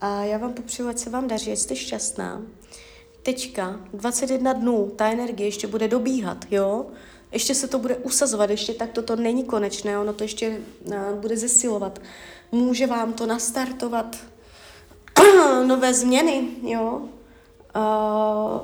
A 0.00 0.24
já 0.24 0.38
vám 0.38 0.52
popřeju, 0.52 0.88
ať 0.88 0.98
se 0.98 1.10
vám 1.10 1.28
daří, 1.28 1.52
ať 1.52 1.58
jste 1.58 1.76
šťastná. 1.76 2.42
Teďka, 3.22 3.80
21 3.92 4.52
dnů, 4.52 4.92
ta 4.96 5.10
energie 5.10 5.46
ještě 5.46 5.66
bude 5.66 5.88
dobíhat, 5.88 6.44
jo? 6.50 6.86
Ještě 7.32 7.54
se 7.54 7.68
to 7.68 7.78
bude 7.78 7.96
usazovat, 7.96 8.50
ještě 8.50 8.74
tak 8.74 8.90
toto 8.90 9.16
není 9.16 9.44
konečné, 9.44 9.98
ono 9.98 10.12
to 10.12 10.24
ještě 10.24 10.60
uh, 10.84 10.94
bude 11.14 11.36
zesilovat. 11.36 11.98
Může 12.52 12.86
vám 12.86 13.12
to 13.12 13.26
nastartovat 13.26 14.16
nové 15.66 15.94
změny, 15.94 16.48
jo? 16.62 17.02
Uh, 17.76 18.60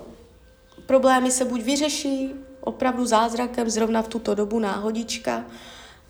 problémy 0.86 1.30
se 1.30 1.44
buď 1.44 1.62
vyřeší 1.62 2.34
opravdu 2.66 3.06
zázrakem 3.06 3.70
zrovna 3.70 4.02
v 4.02 4.08
tuto 4.08 4.34
dobu 4.34 4.58
náhodička, 4.58 5.44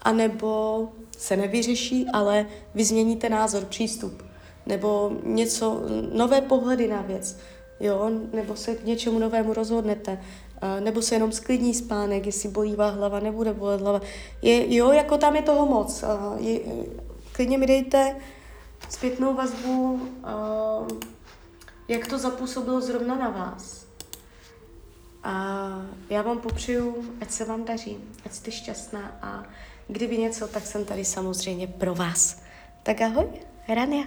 anebo 0.02 0.88
se 1.18 1.36
nevyřeší, 1.36 2.06
ale 2.12 2.46
vy 2.74 2.84
změníte 2.84 3.28
názor, 3.28 3.64
přístup, 3.64 4.22
nebo 4.66 5.12
něco, 5.22 5.82
nové 6.12 6.40
pohledy 6.40 6.88
na 6.88 7.02
věc, 7.02 7.36
jo, 7.80 8.10
nebo 8.32 8.56
se 8.56 8.74
k 8.74 8.84
něčemu 8.84 9.18
novému 9.18 9.54
rozhodnete, 9.54 10.20
nebo 10.80 11.02
se 11.02 11.14
jenom 11.14 11.32
sklidní 11.32 11.74
spánek, 11.74 12.26
jestli 12.26 12.48
bolí 12.48 12.76
vás 12.76 12.94
hlava, 12.94 13.20
nebude 13.20 13.52
bolet 13.52 13.80
hlava. 13.80 14.00
Je, 14.42 14.74
jo, 14.76 14.92
jako 14.92 15.18
tam 15.18 15.36
je 15.36 15.42
toho 15.42 15.66
moc. 15.66 16.04
Je, 16.38 16.60
klidně 17.32 17.58
mi 17.58 17.66
dejte 17.66 18.16
zpětnou 18.88 19.34
vazbu, 19.34 20.00
jak 21.88 22.06
to 22.06 22.18
zapůsobilo 22.18 22.80
zrovna 22.80 23.14
na 23.14 23.28
vás. 23.28 23.85
A 25.26 25.68
já 26.10 26.22
vám 26.22 26.38
popřeju, 26.38 27.14
ať 27.20 27.30
se 27.30 27.44
vám 27.44 27.64
daří, 27.64 27.96
ať 28.24 28.32
jste 28.32 28.50
šťastná 28.50 29.18
a 29.22 29.42
kdyby 29.88 30.18
něco, 30.18 30.48
tak 30.48 30.66
jsem 30.66 30.84
tady 30.84 31.04
samozřejmě 31.04 31.66
pro 31.66 31.94
vás. 31.94 32.42
Tak 32.82 33.00
ahoj, 33.00 33.26
Rania. 33.68 34.04